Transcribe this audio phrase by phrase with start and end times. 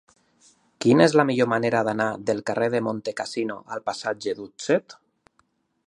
[0.85, 4.99] Quina és la millor manera d'anar del carrer de Montecassino al passatge d'Utset?